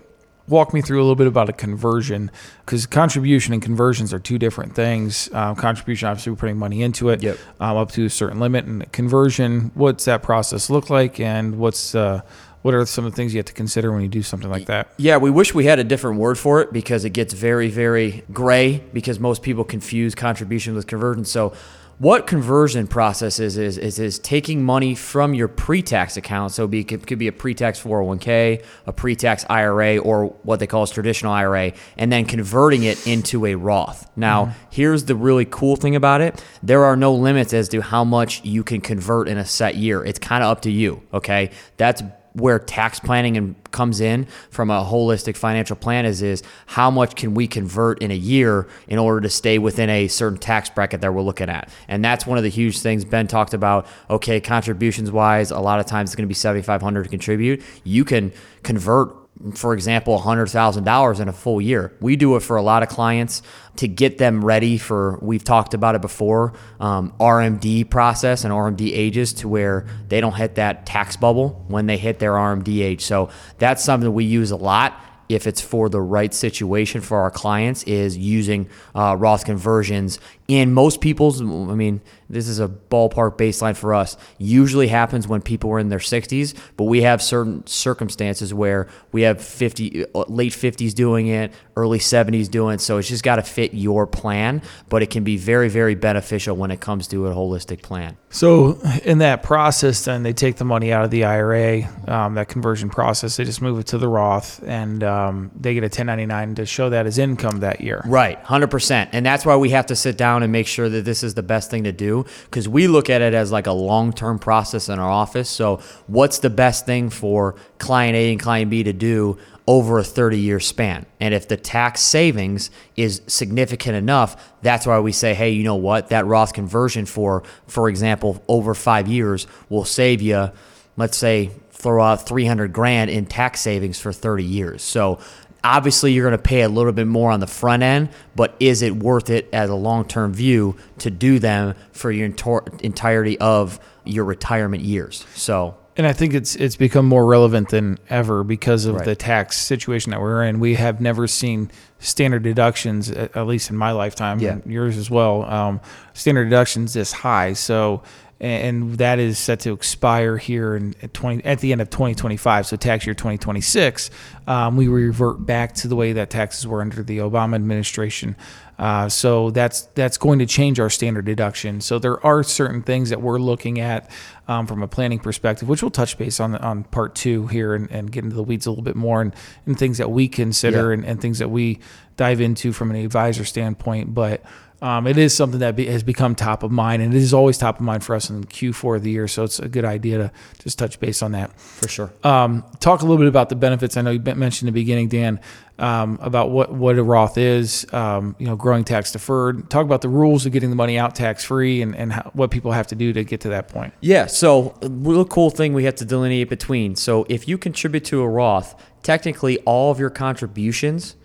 Walk 0.49 0.75
me 0.75 0.81
through 0.81 0.99
a 0.99 1.05
little 1.05 1.15
bit 1.15 1.29
about 1.29 1.49
a 1.49 1.53
conversion, 1.53 2.29
because 2.65 2.85
contribution 2.85 3.53
and 3.53 3.63
conversions 3.63 4.13
are 4.13 4.19
two 4.19 4.37
different 4.37 4.75
things. 4.75 5.33
Um, 5.33 5.55
contribution, 5.55 6.09
obviously, 6.09 6.33
we're 6.33 6.39
putting 6.39 6.59
money 6.59 6.83
into 6.83 7.11
it 7.11 7.23
Yep. 7.23 7.39
um, 7.61 7.77
up 7.77 7.93
to 7.93 8.07
a 8.07 8.11
certain 8.11 8.41
limit, 8.41 8.65
and 8.65 8.91
conversion, 8.91 9.71
what's 9.75 10.07
that 10.07 10.25
process 10.25 10.69
look 10.69 10.91
like, 10.91 11.21
and 11.21 11.59
what's 11.59 11.95
uh, 11.95 12.23
what 12.63 12.75
are 12.75 12.85
some 12.85 13.07
of 13.07 13.13
the 13.13 13.17
things 13.17 13.33
you 13.33 13.39
have 13.39 13.47
to 13.47 13.53
consider 13.53 13.91
when 13.93 14.03
you 14.03 14.09
do 14.09 14.23
something 14.23 14.51
like 14.51 14.67
that? 14.67 14.93
Yeah, 14.99 15.17
we 15.17 15.31
wish 15.31 15.55
we 15.55 15.65
had 15.65 15.79
a 15.79 15.85
different 15.85 16.19
word 16.19 16.39
for 16.39 16.61
it 16.61 16.73
because 16.73 17.05
it 17.05 17.11
gets 17.11 17.33
very, 17.33 17.69
very 17.69 18.23
gray 18.33 18.83
because 18.93 19.19
most 19.19 19.43
people 19.43 19.65
confuse 19.65 20.15
contribution 20.15 20.75
with 20.75 20.87
conversion. 20.87 21.25
So, 21.25 21.55
what 21.99 22.27
conversion 22.27 22.87
process 22.87 23.39
is 23.39 23.59
is 23.59 23.77
is, 23.77 23.99
is 23.99 24.19
taking 24.19 24.65
money 24.65 24.95
from 24.95 25.35
your 25.35 25.49
pre-tax 25.49 26.17
account. 26.17 26.53
So, 26.53 26.67
be, 26.67 26.81
it 26.81 27.07
could 27.07 27.19
be 27.19 27.29
a 27.29 27.33
pre-tax 27.33 27.79
401k, 27.83 28.65
a 28.87 28.93
pre-tax 28.93 29.45
IRA, 29.51 29.99
or 29.99 30.27
what 30.43 30.61
they 30.61 30.67
call 30.67 30.85
a 30.85 30.87
traditional 30.87 31.33
IRA, 31.33 31.73
and 31.99 32.11
then 32.11 32.25
converting 32.25 32.85
it 32.85 33.07
into 33.07 33.45
a 33.45 33.55
Roth. 33.55 34.11
Now, 34.17 34.47
mm-hmm. 34.47 34.59
here's 34.71 35.05
the 35.05 35.15
really 35.15 35.45
cool 35.45 35.77
thing 35.77 35.95
about 35.95 36.23
it: 36.23 36.43
there 36.63 36.85
are 36.85 36.97
no 36.97 37.15
limits 37.15 37.53
as 37.53 37.69
to 37.71 37.83
how 37.83 38.05
much 38.05 38.45
you 38.45 38.65
can 38.65 38.81
convert 38.81 39.29
in 39.29 39.37
a 39.37 39.45
set 39.45 39.77
year. 39.77 40.03
It's 40.03 40.19
kind 40.19 40.43
of 40.43 40.51
up 40.51 40.63
to 40.63 40.71
you. 40.71 41.03
Okay, 41.13 41.51
that's 41.77 42.03
where 42.41 42.59
tax 42.59 42.99
planning 42.99 43.37
and 43.37 43.55
comes 43.71 44.01
in 44.01 44.27
from 44.51 44.71
a 44.71 44.83
holistic 44.83 45.37
financial 45.37 45.77
plan 45.77 46.05
is 46.05 46.23
is 46.23 46.43
how 46.67 46.91
much 46.91 47.15
can 47.15 47.35
we 47.35 47.47
convert 47.47 48.03
in 48.03 48.11
a 48.11 48.15
year 48.15 48.67
in 48.89 48.99
order 48.99 49.21
to 49.21 49.29
stay 49.29 49.59
within 49.59 49.89
a 49.89 50.09
certain 50.09 50.39
tax 50.39 50.69
bracket 50.71 51.01
that 51.01 51.15
we're 51.15 51.23
looking 51.23 51.49
at? 51.49 51.69
And 51.87 52.05
that's 52.05 52.27
one 52.27 52.39
of 52.39 52.45
the 52.45 52.51
huge 52.51 52.81
things 52.81 53.05
ben 53.05 53.27
talked 53.27 53.55
about. 53.55 53.87
Okay 54.09 54.41
contributions 54.41 55.11
wise 55.11 55.51
a 55.51 55.61
lot 55.61 55.81
of 55.81 55.87
times 55.87 56.11
it's 56.11 56.17
going 56.17 56.27
to 56.27 56.29
be 56.29 56.35
7500 56.35 57.05
to 57.05 57.09
contribute. 57.09 57.63
You 57.85 58.05
can 58.05 58.33
convert 58.63 59.20
for 59.55 59.73
example, 59.73 60.19
$100,000 60.19 61.21
in 61.21 61.29
a 61.29 61.33
full 61.33 61.61
year. 61.61 61.97
We 62.01 62.17
do 62.17 62.37
it 62.37 62.41
for 62.41 62.57
a 62.57 62.63
lot 62.63 62.83
of 62.83 62.91
clients 62.91 63.43
to 63.77 63.89
get 63.89 64.19
them 64.19 64.45
ready 64.45 64.77
for, 64.77 65.19
we've 65.23 65.45
talked 65.45 65.73
about 65.73 65.95
it 65.95 66.03
before, 66.03 66.53
um, 66.79 67.15
RMD 67.19 67.89
process 67.89 68.45
and 68.45 68.53
RMD 68.53 68.93
ages 68.93 69.33
to 69.35 69.49
where 69.49 69.87
they 70.09 70.21
don't 70.21 70.35
hit 70.35 70.57
that 70.57 70.85
tax 70.85 71.17
bubble 71.17 71.65
when 71.69 71.87
they 71.87 71.97
hit 71.97 72.19
their 72.19 72.33
RMD 72.33 72.83
age. 72.83 73.03
So 73.03 73.31
that's 73.59 73.83
something 73.83 74.13
we 74.13 74.25
use 74.25 74.51
a 74.51 74.57
lot 74.57 75.01
if 75.31 75.47
it's 75.47 75.61
for 75.61 75.89
the 75.89 76.01
right 76.01 76.35
situation 76.35 77.01
for 77.01 77.21
our 77.21 77.31
clients 77.31 77.85
is 77.85 78.19
using 78.19 78.69
uh, 78.97 79.17
Roth 79.17 79.45
conversions 79.45 80.19
in 80.49 80.73
most 80.75 81.01
people's 81.01 81.41
I 81.41 81.45
mean 81.45 82.01
this 82.31 82.49
is 82.49 82.61
a 82.61 82.69
ballpark 82.69 83.37
baseline 83.37 83.77
for 83.77 83.95
us 83.95 84.17
usually 84.39 84.89
happens 84.89 85.27
when 85.29 85.43
people 85.43 85.71
are 85.71 85.79
in 85.79 85.89
their 85.89 85.99
60s 85.99 86.55
but 86.77 86.85
we 86.85 87.03
have 87.03 87.21
certain 87.21 87.67
circumstances 87.67 88.55
where 88.55 88.89
we 89.13 89.23
have 89.23 89.43
50 89.43 90.07
uh, 90.15 90.25
late 90.29 90.53
50s 90.53 90.95
doing 90.95 91.27
it 91.27 91.53
early 91.77 91.99
70s 91.99 92.51
doing 92.51 92.75
it 92.77 92.81
so 92.81 92.99
it's 92.99 93.09
just 93.09 93.25
got 93.25 93.37
to 93.37 93.43
fit 93.43 93.75
your 93.75 94.07
plan 94.07 94.63
but 94.89 95.03
it 95.03 95.11
can 95.11 95.25
be 95.25 95.37
very 95.37 95.69
very 95.69 95.95
beneficial 95.95 96.57
when 96.57 96.71
it 96.71 96.81
comes 96.81 97.07
to 97.09 97.27
a 97.27 97.35
holistic 97.35 97.83
plan 97.83 98.17
So 98.33 98.81
in 99.05 99.19
that 99.19 99.43
process, 99.43 100.05
then 100.05 100.23
they 100.23 100.33
take 100.33 100.57
the 100.57 100.65
money 100.65 100.93
out 100.93 101.05
of 101.05 101.11
the 101.11 101.25
IRA, 101.25 101.91
um, 102.07 102.35
that 102.35 102.49
conversion 102.49 102.89
process. 102.89 103.37
They 103.37 103.45
just 103.45 103.61
move 103.61 103.81
it 103.81 103.89
to 103.89 103.99
the 103.99 104.07
Roth, 104.07 104.63
and 104.65 105.03
um, 105.03 105.51
they 105.59 105.75
get 105.75 105.83
a 105.83 105.87
1099 105.87 106.55
to 106.55 106.67
show 106.67 106.91
that 106.91 107.07
as 107.07 107.19
income 107.19 107.59
that 107.61 107.81
year. 107.81 108.03
Right, 108.07 108.43
100%. 108.45 109.09
And 109.13 109.27
that's 109.27 109.45
why 109.45 109.57
we 109.57 109.71
have 109.71 109.87
to 109.87 109.97
sit 109.97 110.17
down 110.17 110.45
and 110.45 110.53
make 110.53 110.69
sure 110.69 110.89
that 110.89 111.05
this 111.05 111.25
is 111.25 111.35
the 111.35 111.43
best 111.43 111.73
thing 111.73 111.83
to 111.85 111.93
do 111.93 112.20
because 112.45 112.69
we 112.69 112.89
look 112.89 113.11
at 113.11 113.23
it 113.23 113.35
as 113.35 113.53
like 113.53 113.67
a 113.67 113.73
long 113.73 114.13
term 114.13 114.39
process 114.39 114.89
in 114.89 114.99
our 114.99 115.11
office. 115.11 115.49
So, 115.49 115.81
what's 116.07 116.39
the 116.39 116.51
best 116.51 116.87
thing 116.87 117.11
for 117.11 117.55
client 117.79 118.17
A 118.17 118.33
and 118.33 118.41
client 118.41 118.71
B 118.71 118.83
to 118.83 118.93
do 118.93 119.39
over 119.67 119.99
a 119.99 120.05
30 120.05 120.39
year 120.39 120.61
span? 120.61 121.07
And 121.21 121.35
if 121.35 121.49
the 121.49 121.57
tax 121.57 122.01
savings 122.01 122.71
is 122.97 123.23
significant 123.27 123.97
enough, 123.97 124.53
that's 124.63 124.87
why 124.87 124.99
we 125.01 125.13
say, 125.13 125.35
hey, 125.35 125.51
you 125.51 125.65
know 125.65 125.77
what? 125.77 126.09
That 126.09 126.27
Roth 126.27 126.53
conversion 126.53 127.07
for, 127.07 127.43
for 127.67 127.89
example, 127.89 128.43
over 128.49 128.75
five 128.75 129.09
years 129.09 129.47
will 129.69 129.85
save 129.85 130.23
you, 130.23 130.51
let's 130.97 131.17
say, 131.17 131.51
throw 131.71 132.03
out 132.03 132.27
300 132.27 132.73
grand 132.73 133.11
in 133.11 133.27
tax 133.27 133.61
savings 133.61 133.99
for 133.99 134.13
30 134.13 134.45
years. 134.45 134.83
So, 134.83 135.19
obviously 135.65 136.13
you're 136.13 136.27
going 136.29 136.39
to 136.39 136.43
pay 136.43 136.63
a 136.63 136.69
little 136.69 136.93
bit 136.93 137.07
more 137.07 137.31
on 137.31 137.41
the 137.41 137.47
front 137.47 137.83
end, 137.83 138.09
but 138.35 138.55
is 138.61 138.83
it 138.83 138.97
worth 138.97 139.31
it 139.31 139.49
as 139.53 139.71
a 139.71 139.75
long 139.75 140.05
term 140.07 140.33
view 140.33 140.77
to 140.99 141.11
do 141.11 141.39
them 141.39 141.75
for 141.93 142.11
your 142.11 142.29
entor- 142.29 142.81
entirety 142.83 143.39
of 143.39 143.79
your 144.05 144.25
retirement 144.25 144.83
years? 144.83 145.25
So, 145.35 145.77
And 145.97 146.07
I 146.07 146.13
think 146.15 146.33
it's 146.35 146.55
it's 146.57 146.77
become 146.77 147.05
more 147.07 147.27
relevant 147.27 147.69
than 147.69 147.99
ever 148.09 148.43
because 148.45 148.87
of 148.87 148.95
Right. 148.97 149.05
the 149.05 149.15
tax 149.17 149.59
situation 149.59 150.11
that 150.13 150.21
we're 150.21 150.43
in. 150.45 150.61
We 150.61 150.77
have 150.77 151.01
never 151.01 151.27
seen 151.27 151.71
standard 151.99 152.43
deductions, 152.43 153.11
at, 153.11 153.37
at 153.37 153.47
least 153.47 153.69
in 153.71 153.77
my 153.77 153.91
lifetime, 153.93 154.39
Yeah. 154.39 154.53
and 154.53 154.67
yours 154.73 154.97
as 154.97 155.11
well. 155.11 155.45
Um, 155.45 155.81
standard 156.15 156.45
deductions 156.45 156.95
this 156.95 157.13
high, 157.13 157.53
so 157.53 158.03
and 158.41 158.97
that 158.99 159.19
is 159.19 159.39
set 159.39 159.61
to 159.61 159.73
expire 159.73 160.37
here 160.39 160.75
in 160.77 160.95
at 161.03 161.13
twenty 161.13 161.45
at 161.45 161.61
the 161.61 161.73
end 161.73 161.81
of 161.81 161.91
twenty 161.91 162.15
twenty 162.15 162.37
five. 162.37 162.67
So 162.67 162.77
tax 162.77 163.07
year 163.07 163.15
twenty 163.15 163.39
twenty 163.39 163.61
six, 163.61 164.11
um, 164.47 164.77
we 164.77 164.89
revert 164.89 165.45
back 165.45 165.75
to 165.77 165.89
the 165.89 165.97
way 165.97 166.13
that 166.15 166.31
taxes 166.31 166.67
were 166.67 166.81
under 166.81 167.03
the 167.03 167.19
Obama 167.19 167.55
administration. 167.57 168.37
Uh, 168.79 169.11
so 169.11 169.51
that's 169.51 169.83
that's 169.95 170.17
going 170.17 170.39
to 170.39 170.47
change 170.47 170.81
our 170.81 170.89
standard 170.89 171.27
deduction. 171.27 171.83
So 171.83 171.99
there 171.99 172.25
are 172.25 172.43
certain 172.43 172.83
things 172.83 173.11
that 173.11 173.21
we're 173.21 173.39
looking 173.39 173.79
at 173.79 174.11
um, 174.49 174.67
from 174.67 174.83
a 174.83 174.89
planning 174.89 175.19
perspective, 175.19 175.69
which 175.69 175.83
we'll 175.83 175.91
touch 175.91 176.17
base 176.17 176.41
on 176.41 176.57
on 176.57 176.85
part 176.85 177.15
two 177.15 177.47
here 177.49 177.75
and, 177.75 177.91
and 177.91 178.11
get 178.11 178.25
into 178.25 178.37
the 178.37 178.43
weeds 178.43 178.65
a 178.65 178.71
little 178.71 178.83
bit 178.83 178.97
more 178.97 179.21
and, 179.21 179.35
and 179.67 179.79
things 179.79 179.99
that 179.99 180.11
we 180.11 180.29
consider 180.29 180.89
Yeah. 180.89 180.95
and, 180.95 181.05
and 181.05 181.21
things 181.21 181.41
that 181.41 181.51
we 181.51 181.79
dive 182.17 182.41
into 182.41 182.73
from 182.73 182.91
an 182.91 182.97
advisor 182.97 183.45
standpoint. 183.45 184.15
But 184.15 184.43
um, 184.83 185.07
it 185.07 185.19
is 185.19 185.35
something 185.35 185.61
that 185.61 185.77
be, 185.77 185.87
has 185.87 186.03
become 186.03 186.35
top 186.35 186.63
of 186.63 186.71
mind, 186.71 187.03
and 187.03 187.13
it 187.13 187.19
is 187.19 187.35
always 187.35 187.59
top 187.59 187.77
of 187.77 187.83
mind 187.83 188.03
for 188.03 188.15
us 188.15 188.31
in 188.31 188.45
Q4 188.45 188.97
of 188.97 189.03
the 189.03 189.11
year. 189.11 189.29
So 189.29 189.45
it's 189.45 189.59
a 189.59 189.69
good 189.69 189.85
idea 189.85 190.19
to 190.19 190.33
just 190.63 190.79
touch 190.79 190.99
base 191.01 191.23
on 191.23 191.33
that. 191.33 191.59
for 191.61 191.89
sure. 191.89 192.13
Um, 192.25 192.65
talk 192.81 193.03
a 193.03 193.05
little 193.05 193.19
bit 193.19 193.27
about 193.27 193.51
the 193.51 193.57
benefits. 193.57 193.97
I 193.97 194.03
know 194.03 194.11
you 194.11 194.21
mentioned 194.21 194.69
in 194.69 194.75
the 194.75 194.81
beginning, 194.81 195.09
Dan, 195.09 195.41
um, 195.79 196.19
about 196.23 196.51
what, 196.51 196.73
what 196.73 196.99
a 196.99 197.03
Roth 197.03 197.37
is, 197.37 197.87
um, 197.93 198.37
you 198.39 198.47
know, 198.47 198.57
growing 198.57 198.85
tax 198.85 199.13
deferred. 199.13 199.69
Talk 199.69 199.85
about 199.85 200.01
the 200.01 200.09
rules 200.09 200.47
of 200.47 200.53
getting 200.53 200.71
the 200.71 200.77
money 200.77 200.99
out 200.99 201.15
tax 201.15 201.45
free 201.45 201.83
and, 201.83 201.95
and 201.95 202.13
how, 202.13 202.31
what 202.35 202.51
people 202.51 202.73
have 202.73 202.87
to 202.89 202.95
do 202.95 203.13
to 203.13 203.25
get 203.25 203.41
to 203.43 203.51
that 203.51 203.69
point. 203.69 203.93
Yeah, 204.01 204.27
so 204.27 204.79
a 204.83 204.89
real 204.89 205.25
cool 205.25 205.51
thing 205.51 205.75
we 205.75 205.85
have 205.85 205.97
to 205.97 206.05
delineate 206.05 206.49
between. 206.49 206.97
So 206.97 207.27
if 207.29 207.49
you 207.49 207.59
contribute 207.59 208.05
to 208.07 208.23
a 208.23 208.29
Roth, 208.29 208.75
technically 209.03 209.59
all 209.61 209.91
of 209.91 209.99
your 209.99 210.11
contributions 210.11 211.17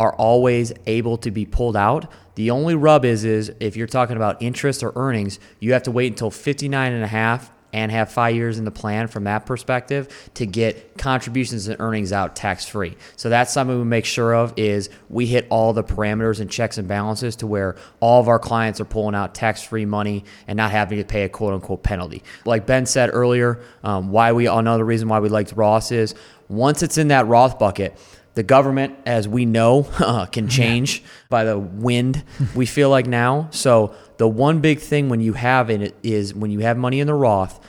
are 0.00 0.14
always 0.14 0.72
able 0.86 1.18
to 1.18 1.30
be 1.30 1.44
pulled 1.44 1.76
out. 1.76 2.10
The 2.40 2.52
only 2.52 2.74
rub 2.74 3.04
is 3.04 3.26
is 3.26 3.52
if 3.60 3.76
you're 3.76 3.86
talking 3.86 4.16
about 4.16 4.40
interest 4.40 4.82
or 4.82 4.94
earnings, 4.96 5.38
you 5.58 5.74
have 5.74 5.82
to 5.82 5.90
wait 5.90 6.10
until 6.10 6.30
59 6.30 6.90
and 6.90 7.04
a 7.04 7.06
half 7.06 7.52
and 7.74 7.92
have 7.92 8.10
five 8.10 8.34
years 8.34 8.58
in 8.58 8.64
the 8.64 8.70
plan 8.70 9.08
from 9.08 9.24
that 9.24 9.44
perspective 9.44 10.30
to 10.32 10.46
get 10.46 10.96
contributions 10.96 11.68
and 11.68 11.78
earnings 11.80 12.14
out 12.14 12.34
tax 12.34 12.64
free. 12.64 12.96
So 13.16 13.28
that's 13.28 13.52
something 13.52 13.76
we 13.76 13.84
make 13.84 14.06
sure 14.06 14.34
of 14.34 14.54
is 14.56 14.88
we 15.10 15.26
hit 15.26 15.48
all 15.50 15.74
the 15.74 15.84
parameters 15.84 16.40
and 16.40 16.50
checks 16.50 16.78
and 16.78 16.88
balances 16.88 17.36
to 17.36 17.46
where 17.46 17.76
all 18.00 18.22
of 18.22 18.28
our 18.28 18.38
clients 18.38 18.80
are 18.80 18.86
pulling 18.86 19.14
out 19.14 19.34
tax 19.34 19.62
free 19.62 19.84
money 19.84 20.24
and 20.48 20.56
not 20.56 20.70
having 20.70 20.96
to 20.96 21.04
pay 21.04 21.24
a 21.24 21.28
quote 21.28 21.52
unquote 21.52 21.82
penalty. 21.82 22.22
Like 22.46 22.64
Ben 22.64 22.86
said 22.86 23.10
earlier, 23.12 23.60
um, 23.84 24.12
why 24.12 24.32
we 24.32 24.46
another 24.46 24.86
reason 24.86 25.08
why 25.08 25.20
we 25.20 25.28
liked 25.28 25.52
Roth 25.52 25.92
is 25.92 26.14
once 26.48 26.82
it's 26.82 26.96
in 26.96 27.08
that 27.08 27.26
Roth 27.26 27.58
bucket 27.58 27.98
the 28.34 28.42
government, 28.42 28.96
as 29.06 29.26
we 29.26 29.44
know, 29.44 29.88
uh, 29.98 30.26
can 30.26 30.48
change 30.48 31.02
by 31.28 31.44
the 31.44 31.58
wind. 31.58 32.24
we 32.54 32.66
feel 32.66 32.90
like 32.90 33.06
now. 33.06 33.48
So 33.50 33.94
the 34.16 34.28
one 34.28 34.60
big 34.60 34.80
thing 34.80 35.08
when 35.08 35.20
you 35.20 35.32
have 35.34 35.70
it 35.70 35.96
is 36.02 36.34
when 36.34 36.50
you 36.50 36.60
have 36.60 36.76
money 36.76 37.00
in 37.00 37.06
the 37.06 37.14
Roth, 37.14 37.60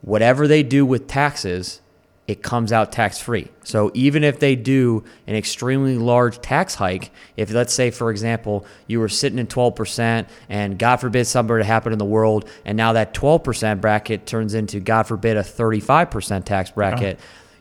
whatever 0.00 0.46
they 0.46 0.62
do 0.62 0.84
with 0.84 1.06
taxes, 1.06 1.80
it 2.28 2.42
comes 2.42 2.72
out 2.72 2.92
tax 2.92 3.18
free. 3.18 3.48
So 3.64 3.90
even 3.94 4.22
if 4.22 4.38
they 4.38 4.54
do 4.54 5.02
an 5.26 5.34
extremely 5.34 5.96
large 5.96 6.40
tax 6.42 6.74
hike, 6.74 7.10
if 7.38 7.50
let's 7.50 7.72
say 7.72 7.90
for 7.90 8.10
example 8.10 8.66
you 8.86 9.00
were 9.00 9.08
sitting 9.08 9.38
at 9.38 9.48
12% 9.48 10.28
and 10.50 10.78
God 10.78 10.96
forbid 10.96 11.26
something 11.26 11.56
to 11.56 11.64
happen 11.64 11.90
in 11.90 11.98
the 11.98 12.04
world 12.04 12.46
and 12.66 12.76
now 12.76 12.92
that 12.92 13.14
12% 13.14 13.80
bracket 13.80 14.26
turns 14.26 14.52
into 14.52 14.78
God 14.78 15.04
forbid 15.04 15.38
a 15.38 15.42
35% 15.42 16.44
tax 16.44 16.70
bracket. 16.70 17.18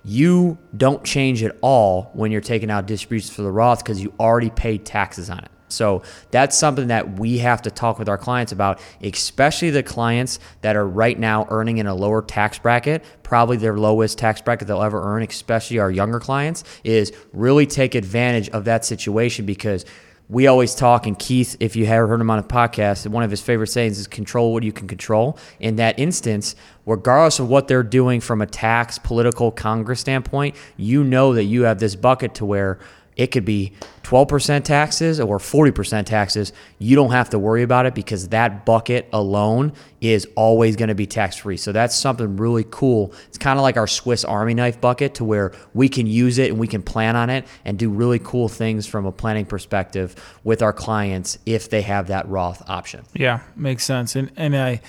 You 0.08 0.58
don't 0.76 1.04
change 1.04 1.44
at 1.44 1.58
all 1.60 2.12
when 2.14 2.32
you're 2.32 2.40
taking 2.40 2.72
out 2.72 2.86
distributions 2.86 3.36
for 3.36 3.42
the 3.42 3.52
Roth 3.52 3.84
because 3.84 4.02
you 4.02 4.14
already 4.18 4.50
paid 4.50 4.86
taxes 4.86 5.30
on 5.30 5.40
it. 5.40 5.52
So 5.68 6.04
that's 6.32 6.58
something 6.58 6.88
that 6.88 7.20
we 7.20 7.40
have 7.40 7.62
to 7.64 7.72
talk 7.72 8.00
with 8.00 8.08
our 8.08 8.18
clients 8.18 8.54
about, 8.54 8.80
especially 9.02 9.70
the 9.70 9.84
clients 9.84 10.40
that 10.62 10.78
are 10.78 10.88
right 10.88 11.20
now 11.20 11.46
earning 11.50 11.80
in 11.80 11.88
a 11.88 11.94
lower 11.94 12.22
tax 12.22 12.58
bracket, 12.58 13.04
probably 13.22 13.58
their 13.58 13.78
lowest 13.78 14.18
tax 14.18 14.42
bracket 14.42 14.70
they'll 14.70 14.82
ever 14.82 15.04
earn, 15.04 15.24
especially 15.24 15.80
our 15.80 15.92
younger 15.92 16.22
clients, 16.22 16.64
is 16.86 17.12
really 17.34 17.66
take 17.66 17.94
advantage 17.94 18.48
of 18.52 18.64
that 18.64 18.86
situation 18.86 19.46
because 19.46 19.84
we 20.30 20.48
always 20.48 20.76
talk, 20.76 21.08
and 21.08 21.18
Keith, 21.18 21.56
if 21.62 21.76
you 21.78 21.86
have 21.86 22.10
heard 22.10 22.20
him 22.20 22.30
on 22.30 22.40
a 22.40 22.44
podcast, 22.44 23.08
one 23.08 23.24
of 23.24 23.32
his 23.32 23.42
favorite 23.42 23.68
sayings 23.68 23.98
is 23.98 24.08
control 24.08 24.52
what 24.52 24.64
you 24.64 24.74
can 24.74 24.88
control. 24.88 25.38
In 25.60 25.78
that 25.78 25.98
instance, 25.98 26.56
regardless 26.86 27.40
of 27.40 27.48
what 27.48 27.70
they're 27.70 27.82
doing 27.82 28.20
from 28.20 28.42
a 28.42 28.46
tax, 28.46 29.00
political, 29.00 29.52
Congress 29.52 30.02
standpoint, 30.02 30.56
you 30.76 31.04
know 31.04 31.34
that 31.34 31.46
you 31.46 31.64
have 31.64 31.80
this 31.80 31.96
bucket 31.96 32.36
to 32.36 32.46
where 32.46 32.78
it 33.18 33.28
could 33.28 33.44
be 33.44 33.74
12% 34.04 34.64
taxes 34.64 35.20
or 35.20 35.40
40% 35.40 36.06
taxes. 36.06 36.54
You 36.80 36.96
don't 36.96 37.12
have 37.12 37.32
to 37.32 37.40
worry 37.40 37.64
about 37.64 37.88
it 37.88 37.96
because 37.96 38.30
that 38.30 38.66
bucket 38.66 39.10
alone 39.12 39.74
is 40.00 40.28
always 40.36 40.76
going 40.76 40.90
to 40.90 40.96
be 40.96 41.08
tax 41.08 41.38
free. 41.38 41.58
So 41.58 41.72
that's 41.72 41.96
something 41.96 42.38
really 42.38 42.66
cool. 42.70 43.12
It's 43.28 43.40
kind 43.40 43.58
of 43.58 43.64
like 43.64 43.76
our 43.76 43.88
Swiss 43.88 44.24
Army 44.24 44.54
knife 44.54 44.80
bucket 44.80 45.16
to 45.16 45.26
where 45.26 45.52
we 45.74 45.90
can 45.90 46.06
use 46.06 46.38
it 46.38 46.52
and 46.52 46.60
we 46.60 46.68
can 46.68 46.84
plan 46.84 47.16
on 47.16 47.30
it 47.32 47.46
and 47.66 47.78
do 47.78 47.90
really 47.90 48.20
cool 48.20 48.48
things 48.48 48.86
from 48.86 49.06
a 49.06 49.12
planning 49.12 49.46
perspective 49.46 50.16
with 50.44 50.62
our 50.62 50.72
clients 50.72 51.40
if 51.46 51.70
they 51.70 51.82
have 51.82 52.08
that 52.08 52.30
Roth 52.30 52.64
option. 52.70 53.04
Yeah, 53.14 53.42
makes 53.56 53.84
sense. 53.84 54.16
And 54.16 54.32
and 54.38 54.56
I 54.56 54.82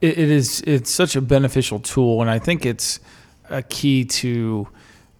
it, 0.00 0.18
is 0.18 0.62
it's 0.66 0.90
such 0.90 1.14
a 1.14 1.20
beneficial 1.20 1.78
tool 1.78 2.20
and 2.20 2.30
I 2.30 2.38
think 2.38 2.64
it's 2.64 3.00
a 3.50 3.62
key 3.62 4.04
to 4.04 4.68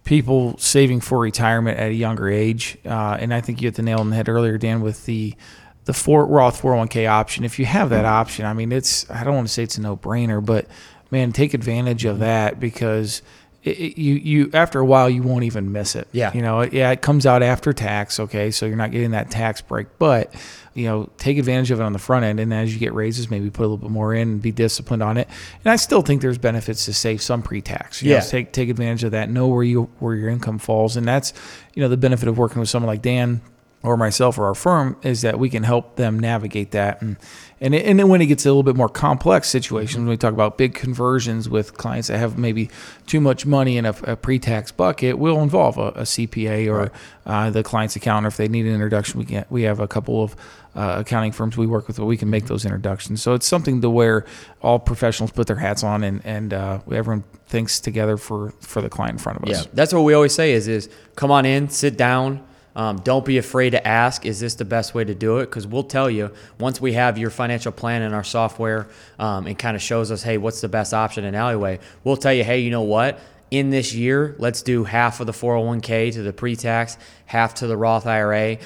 people 0.07 0.57
saving 0.57 1.01
for 1.01 1.19
retirement 1.19 1.77
at 1.77 1.89
a 1.89 1.93
younger 1.93 2.29
age. 2.29 2.77
Uh, 2.85 3.17
and 3.19 3.33
I 3.33 3.41
think 3.41 3.61
you 3.61 3.67
hit 3.67 3.75
the 3.75 3.81
nail 3.81 3.99
on 3.99 4.09
the 4.09 4.15
head 4.15 4.29
earlier, 4.29 4.57
Dan, 4.57 4.81
with 4.81 5.05
the 5.05 5.35
the 5.83 5.93
Fort 5.93 6.29
Roth 6.29 6.61
401k 6.61 7.09
option. 7.09 7.45
If 7.45 7.59
you 7.59 7.65
have 7.65 7.89
that 7.91 8.05
option, 8.05 8.45
I 8.45 8.53
mean, 8.53 8.71
it's 8.71 9.09
I 9.09 9.23
don't 9.23 9.35
want 9.35 9.47
to 9.47 9.53
say 9.53 9.63
it's 9.63 9.77
a 9.77 9.81
no 9.81 9.95
brainer, 9.95 10.43
but 10.43 10.67
man, 11.11 11.33
take 11.33 11.53
advantage 11.53 12.05
of 12.05 12.19
that 12.19 12.59
because 12.59 13.21
it, 13.63 13.79
it, 13.79 14.01
you 14.01 14.15
you 14.15 14.49
after 14.53 14.79
a 14.79 14.85
while 14.85 15.09
you 15.09 15.23
won't 15.23 15.43
even 15.43 15.71
miss 15.71 15.95
it. 15.95 16.07
Yeah, 16.11 16.33
you 16.33 16.41
know, 16.41 16.61
yeah, 16.61 16.91
it 16.91 17.01
comes 17.01 17.25
out 17.25 17.43
after 17.43 17.73
tax. 17.73 18.19
Okay, 18.19 18.51
so 18.51 18.65
you're 18.65 18.75
not 18.75 18.91
getting 18.91 19.11
that 19.11 19.31
tax 19.31 19.61
break, 19.61 19.87
but 19.97 20.33
you 20.73 20.85
know, 20.85 21.09
take 21.17 21.39
advantage 21.39 21.71
of 21.71 21.79
it 21.79 21.83
on 21.83 21.91
the 21.91 21.99
front 21.99 22.23
end, 22.23 22.39
and 22.39 22.53
as 22.53 22.71
you 22.71 22.79
get 22.79 22.93
raises, 22.93 23.31
maybe 23.31 23.49
put 23.49 23.61
a 23.61 23.67
little 23.67 23.77
bit 23.77 23.89
more 23.89 24.13
in 24.13 24.29
and 24.29 24.41
be 24.41 24.51
disciplined 24.51 25.01
on 25.01 25.17
it. 25.17 25.27
And 25.63 25.71
I 25.71 25.75
still 25.75 26.03
think 26.03 26.21
there's 26.21 26.37
benefits 26.37 26.85
to 26.85 26.93
save 26.93 27.21
some 27.21 27.41
pre-tax. 27.41 28.03
You 28.03 28.11
yeah, 28.11 28.19
know, 28.19 28.25
take 28.25 28.51
take 28.51 28.69
advantage 28.69 29.03
of 29.03 29.11
that. 29.11 29.29
Know 29.29 29.47
where 29.47 29.63
you 29.63 29.89
where 29.99 30.15
your 30.15 30.29
income 30.29 30.59
falls, 30.59 30.95
and 30.95 31.07
that's 31.07 31.33
you 31.73 31.81
know 31.81 31.89
the 31.89 31.97
benefit 31.97 32.29
of 32.29 32.37
working 32.37 32.59
with 32.59 32.69
someone 32.69 32.87
like 32.87 33.01
Dan 33.01 33.41
or 33.83 33.95
myself 33.95 34.37
or 34.37 34.45
our 34.45 34.55
firm 34.55 34.97
is 35.03 35.21
that 35.21 35.39
we 35.39 35.49
can 35.49 35.63
help 35.63 35.95
them 35.95 36.19
navigate 36.19 36.71
that. 36.71 37.01
And 37.01 37.17
and, 37.59 37.73
it, 37.73 37.85
and 37.87 37.97
then 37.97 38.07
when 38.07 38.21
it 38.21 38.27
gets 38.27 38.45
a 38.45 38.49
little 38.49 38.63
bit 38.63 38.75
more 38.75 38.89
complex 38.89 39.49
situations 39.49 39.97
when 39.97 40.07
we 40.07 40.17
talk 40.17 40.33
about 40.33 40.59
big 40.59 40.75
conversions 40.75 41.49
with 41.49 41.75
clients 41.75 42.07
that 42.07 42.19
have 42.19 42.37
maybe 42.37 42.69
too 43.07 43.19
much 43.19 43.47
money 43.47 43.77
in 43.77 43.85
a, 43.85 43.95
a 44.03 44.15
pre-tax 44.15 44.71
bucket 44.71 45.17
will 45.17 45.41
involve 45.41 45.77
a, 45.77 45.87
a 45.89 46.01
CPA 46.01 46.67
or 46.67 46.77
right. 46.77 46.91
uh, 47.25 47.49
the 47.49 47.63
client's 47.63 47.95
accountant. 47.95 48.31
If 48.31 48.37
they 48.37 48.47
need 48.47 48.65
an 48.65 48.73
introduction 48.73 49.19
we 49.19 49.25
can 49.25 49.45
we 49.49 49.63
have 49.63 49.79
a 49.79 49.87
couple 49.87 50.23
of 50.23 50.35
uh, 50.75 50.97
accounting 50.99 51.31
firms 51.31 51.57
we 51.57 51.65
work 51.65 51.87
with 51.87 51.97
where 51.97 52.05
we 52.05 52.17
can 52.17 52.29
make 52.29 52.45
those 52.45 52.63
introductions. 52.63 53.21
So 53.23 53.33
it's 53.33 53.47
something 53.47 53.81
to 53.81 53.89
where 53.89 54.25
all 54.61 54.77
professionals 54.77 55.31
put 55.31 55.47
their 55.47 55.55
hats 55.55 55.83
on 55.83 56.03
and 56.03 56.21
and 56.25 56.53
uh, 56.53 56.79
everyone 56.91 57.23
thinks 57.47 57.79
together 57.79 58.17
for 58.17 58.51
for 58.59 58.81
the 58.81 58.89
client 58.89 59.13
in 59.13 59.17
front 59.19 59.39
of 59.39 59.49
us. 59.49 59.65
Yeah. 59.65 59.71
That's 59.73 59.93
what 59.93 60.01
we 60.01 60.13
always 60.13 60.33
say 60.33 60.53
is 60.53 60.67
is 60.67 60.89
come 61.15 61.31
on 61.31 61.45
in 61.45 61.69
sit 61.69 61.97
down 61.97 62.46
um, 62.77 62.99
don't 62.99 63.25
be 63.25 63.39
afraid 63.39 63.71
to 63.71 63.85
ask, 63.85 64.23
is 64.23 64.39
this 64.39 64.53
the 64.53 64.63
best 64.63 64.93
way 64.93 65.03
to 65.03 65.15
do 65.15 65.39
it? 65.39 65.47
Because 65.47 65.65
we'll 65.65 65.83
tell 65.83 66.11
you 66.11 66.31
once 66.59 66.79
we 66.79 66.93
have 66.93 67.17
your 67.17 67.31
financial 67.31 67.71
plan 67.71 68.03
in 68.03 68.13
our 68.13 68.23
software 68.23 68.87
um, 69.17 69.47
and 69.47 69.57
kind 69.57 69.75
of 69.75 69.81
shows 69.81 70.11
us, 70.11 70.21
hey, 70.21 70.37
what's 70.37 70.61
the 70.61 70.69
best 70.69 70.93
option 70.93 71.25
in 71.25 71.33
Alleyway, 71.33 71.79
we'll 72.03 72.17
tell 72.17 72.33
you, 72.33 72.43
hey, 72.43 72.59
you 72.59 72.69
know 72.69 72.83
what? 72.83 73.19
In 73.49 73.71
this 73.71 73.95
year, 73.95 74.35
let's 74.37 74.61
do 74.61 74.83
half 74.83 75.19
of 75.19 75.25
the 75.25 75.33
401k 75.33 76.13
to 76.13 76.21
the 76.21 76.31
pre 76.31 76.55
tax, 76.55 76.99
half 77.25 77.55
to 77.55 77.67
the 77.67 77.75
Roth 77.75 78.05
IRA 78.05 78.59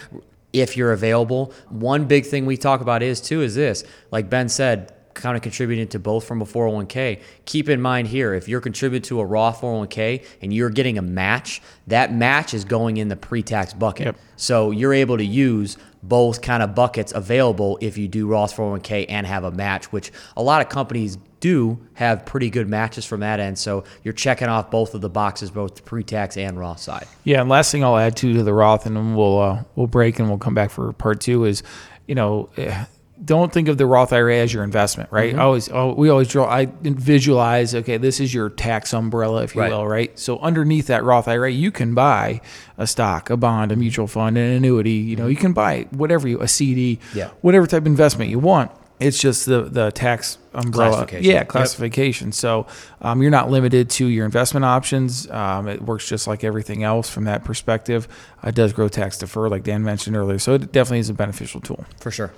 if 0.52 0.76
you're 0.76 0.92
available. 0.92 1.54
One 1.70 2.06
big 2.06 2.26
thing 2.26 2.46
we 2.46 2.58
talk 2.58 2.82
about 2.82 3.02
is 3.02 3.22
too 3.22 3.42
is 3.42 3.56
this, 3.56 3.86
like 4.12 4.30
Ben 4.30 4.50
said, 4.50 4.92
kind 5.14 5.36
of 5.36 5.44
contributing 5.44 5.88
to 5.90 6.00
both 6.00 6.24
from 6.24 6.42
a 6.42 6.46
401k. 6.46 7.22
Keep 7.46 7.70
in 7.70 7.82
mind 7.82 8.08
here, 8.08 8.34
if 8.34 8.48
you're 8.48 8.62
contributing 8.62 9.08
to 9.10 9.20
a 9.20 9.26
Roth 9.26 9.62
401k 9.62 10.26
and 10.42 10.54
you're 10.54 10.70
getting 10.70 10.98
a 10.98 11.02
match, 11.02 11.62
that 11.88 12.14
match 12.14 12.54
is 12.54 12.64
going 12.66 12.98
in 12.98 13.08
the 13.08 13.16
pre-tax 13.16 13.74
bucket. 13.74 14.08
Yep. 14.08 14.18
So 14.36 14.72
you're 14.72 14.94
able 14.94 15.18
to 15.18 15.26
use 15.26 15.78
both 16.04 16.42
kind 16.42 16.64
of 16.64 16.74
buckets 16.74 17.14
available 17.14 17.78
if 17.82 17.98
you 17.98 18.08
do 18.08 18.28
Roth 18.28 18.56
401k 18.56 19.06
and 19.10 19.28
have 19.28 19.44
a 19.44 19.52
match, 19.52 19.92
which 19.92 20.12
a 20.36 20.42
lot 20.42 20.62
of 20.62 20.70
companies 20.70 21.18
do 21.40 21.80
have 21.96 22.26
pretty 22.26 22.50
good 22.50 22.70
matches 22.70 23.04
from 23.04 23.20
that 23.20 23.40
end. 23.40 23.60
So 23.60 23.84
you're 24.04 24.14
checking 24.14 24.48
off 24.48 24.72
both 24.72 24.94
of 24.94 25.02
the 25.02 25.10
boxes, 25.10 25.52
both 25.52 25.76
the 25.76 25.82
pre-tax 25.82 26.38
and 26.38 26.58
Roth 26.58 26.80
side. 26.80 27.08
Yeah, 27.24 27.42
and 27.42 27.50
last 27.50 27.72
thing 27.72 27.84
I'll 27.84 27.98
add 27.98 28.16
to 28.18 28.34
to 28.34 28.44
the 28.44 28.54
Roth, 28.54 28.86
and 28.86 28.96
then 28.96 29.16
we'll 29.16 29.40
uh, 29.40 29.64
we'll 29.76 29.88
break 29.88 30.20
and 30.20 30.30
we'll 30.30 30.38
come 30.38 30.54
back 30.54 30.70
for 30.70 30.94
part 30.94 31.20
two 31.20 31.46
is, 31.46 31.64
you 32.08 32.16
know. 32.16 32.50
Eh, 32.56 32.86
don't 33.24 33.54
think 33.54 33.68
of 33.68 33.78
the 33.78 33.86
Roth 33.86 34.14
IRA 34.14 34.38
as 34.38 34.54
your 34.54 34.64
investment, 34.64 35.12
right? 35.12 35.32
Mm-hmm. 35.32 35.42
Always, 35.42 35.70
oh, 35.72 35.94
we 35.94 36.10
always 36.10 36.28
draw. 36.28 36.46
I 36.46 36.66
visualize. 36.82 37.76
Okay, 37.76 37.98
this 37.98 38.20
is 38.20 38.34
your 38.34 38.50
tax 38.50 38.94
umbrella, 38.94 39.44
if 39.44 39.56
you 39.56 39.62
right. 39.62 39.72
will, 39.72 39.88
right? 39.88 40.18
So 40.18 40.40
underneath 40.40 40.88
that 40.88 41.04
Roth 41.04 41.28
IRA, 41.28 41.52
you 41.52 41.72
can 41.72 41.94
buy 41.94 42.42
a 42.78 42.88
stock, 42.88 43.30
a 43.30 43.38
bond, 43.38 43.72
a 43.72 43.76
mutual 43.76 44.08
fund, 44.08 44.38
an 44.38 44.52
annuity. 44.52 44.92
You 44.92 45.16
know, 45.16 45.28
you 45.28 45.36
can 45.36 45.54
buy 45.54 45.88
whatever 45.92 46.28
you 46.28 46.42
a 46.42 46.48
CD, 46.48 47.00
yeah. 47.14 47.30
whatever 47.42 47.68
type 47.68 47.84
of 47.84 47.88
investment 47.88 48.32
you 48.32 48.40
want. 48.40 48.72
It's 49.00 49.20
just 49.20 49.48
the 49.48 49.64
the 49.64 49.92
tax 49.92 50.38
umbrella, 50.54 50.92
classification. 50.92 51.32
yeah, 51.32 51.44
classification. 51.44 52.28
Yep. 52.28 52.34
So 52.36 52.68
um, 53.02 53.22
you're 53.22 53.32
not 53.32 53.50
limited 53.50 53.90
to 53.92 54.06
your 54.06 54.26
investment 54.26 54.64
options. 54.64 55.30
Um, 55.32 55.68
it 55.68 55.82
works 55.82 56.08
just 56.08 56.28
like 56.28 56.44
everything 56.44 56.84
else 56.84 57.10
from 57.10 57.24
that 57.24 57.44
perspective. 57.44 58.08
It 58.44 58.54
does 58.54 58.74
grow 58.74 58.90
tax 58.90 59.18
defer, 59.18 59.50
like 59.50 59.64
Dan 59.64 59.84
mentioned 59.84 60.16
earlier. 60.16 60.38
So 60.38 60.54
it 60.54 60.72
definitely 60.72 61.00
is 61.00 61.10
a 61.10 61.16
beneficial 61.16 61.62
tool 61.62 61.84
for 62.00 62.12
sure. 62.12 62.32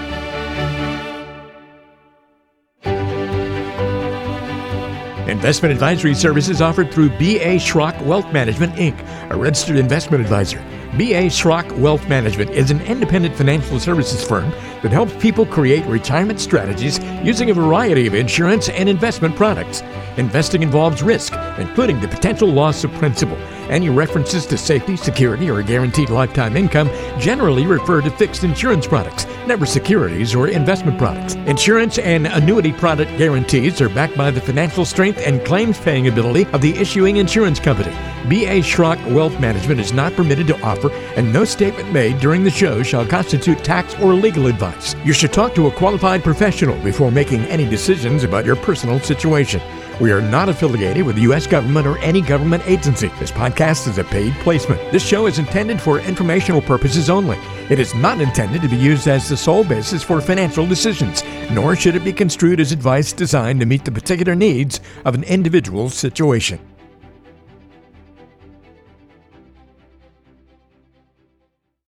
Investment 5.29 5.73
advisory 5.73 6.15
services 6.15 6.63
offered 6.63 6.93
through 6.93 7.11
B.A. 7.19 7.57
Schrock 7.57 8.01
Wealth 8.05 8.33
Management, 8.33 8.75
Inc., 8.75 8.97
a 9.31 9.37
registered 9.37 9.77
investment 9.77 10.23
advisor. 10.23 10.65
BA 10.97 11.29
Schrock 11.29 11.71
Wealth 11.79 12.09
Management 12.09 12.53
is 12.53 12.71
an 12.71 12.81
independent 12.83 13.35
financial 13.35 13.79
services 13.79 14.25
firm 14.25 14.49
that 14.83 14.93
helps 14.93 15.15
people 15.17 15.45
create 15.45 15.85
retirement 15.85 16.41
strategies 16.41 16.99
using 17.23 17.51
a 17.51 17.55
variety 17.55 18.07
of 18.07 18.15
insurance 18.15 18.71
and 18.71 18.89
investment 18.89 19.37
products. 19.37 19.83
Investing 20.17 20.63
involves 20.63 21.03
risk, 21.03 21.35
including 21.59 22.01
the 22.01 22.09
potential 22.09 22.49
loss 22.49 22.85
of 22.85 22.93
principal. 22.95 23.37
Any 23.69 23.89
references 23.89 24.47
to 24.47 24.57
safety, 24.57 24.97
security, 24.97 25.51
or 25.51 25.63
guaranteed 25.63 26.11
lifetime 26.11 26.57
income 26.57 26.89
generally 27.19 27.67
refer 27.67 28.01
to 28.01 28.11
fixed 28.11 28.45
insurance 28.45 28.87
products, 28.87 29.27
never 29.47 29.67
securities 29.67 30.35
or 30.35 30.49
investment 30.49 30.99
products. 30.99 31.35
Insurance 31.35 31.99
and 31.99 32.27
annuity 32.29 32.73
product 32.73 33.17
guarantees 33.19 33.81
are 33.81 33.89
backed 33.89 34.17
by 34.17 34.31
the 34.31 34.41
financial 34.41 34.85
strength 34.85 35.21
and 35.27 35.45
claims 35.45 35.81
paying 35.81 36.07
ability 36.07 36.47
of 36.53 36.61
the 36.61 36.77
issuing 36.77 37.17
insurance 37.17 37.59
company. 37.59 37.91
BA 38.29 38.63
Schrock 38.63 39.05
Wealth 39.13 39.39
Management 39.41 39.81
is 39.81 39.93
not 39.93 40.13
permitted 40.15 40.47
to 40.49 40.61
offer, 40.63 40.91
and 41.17 41.33
no 41.33 41.45
statement 41.45 41.93
made 41.93 42.19
during 42.19 42.45
the 42.45 42.51
show 42.51 42.83
shall 42.83 43.07
constitute 43.07 43.65
tax 43.65 43.95
or 44.01 44.15
legal 44.15 44.47
advice. 44.47 44.95
You 45.05 45.13
should 45.13 45.33
talk 45.33 45.55
to 45.55 45.67
a 45.67 45.73
qualified 45.73 46.23
professional 46.25 46.77
before 46.83 47.11
making 47.11 47.43
any 47.43 47.69
decisions 47.69 48.25
about 48.25 48.45
your 48.45 48.57
personal 48.57 49.01
situation. 49.01 49.61
We 49.99 50.13
are 50.13 50.21
not 50.21 50.51
affiliated 50.51 51.07
with 51.07 51.17
the 51.17 51.23
U.S. 51.23 51.47
government 51.47 51.87
or 51.87 51.97
any 51.99 52.21
government 52.21 52.63
agency. 52.67 53.09
This 53.19 53.31
podcast 53.33 53.89
is 53.89 53.97
a 53.97 54.05
paid 54.05 54.35
placement. 54.41 54.93
This 54.93 55.03
show 55.03 55.27
is 55.27 55.39
intended 55.39 55.81
for 55.81 56.01
informational 56.01 56.61
purposes 56.61 57.09
only. 57.09 57.39
It 57.71 57.81
is 57.81 57.95
not 57.95 58.21
intended 58.21 58.61
to 58.61 58.69
be 58.69 58.77
used 58.77 59.09
as 59.09 59.27
the 59.27 59.39
sole 59.39 59.65
basis 59.65 60.03
for 60.03 60.21
financial 60.21 60.67
decisions, 60.67 61.25
nor 61.51 61.75
should 61.77 61.97
it 61.97 62.05
be 62.05 62.13
construed 62.13 62.61
as 62.61 62.73
advice 62.73 63.15
designed 63.15 63.61
to 63.61 63.67
meet 63.67 63.87
the 63.87 63.91
particular 63.91 64.35
needs 64.35 64.81
of 65.07 65.15
an 65.15 65.25
individual's 65.25 65.95
situation. 65.95 66.61